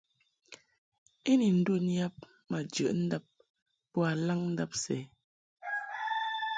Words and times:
I 1.31 1.33
ni 1.39 1.47
ndun 1.57 1.85
yab 1.99 2.15
ma 2.49 2.59
jəʼ 2.73 2.93
ndab 3.05 3.25
boa 3.91 4.11
laŋndab 4.25 4.71
sɛ. 4.83 4.97